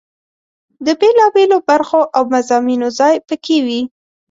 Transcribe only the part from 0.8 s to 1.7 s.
د بېلا بېلو